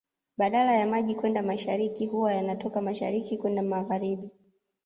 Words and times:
Badala 0.37 0.73
ya 0.75 0.87
maji 0.87 1.15
kwenda 1.15 1.41
mashariki 1.43 2.05
huwa 2.05 2.33
yana 2.33 2.55
toka 2.55 2.81
mashariki 2.81 3.37
kwenda 3.37 3.61
magharibi 3.61 4.29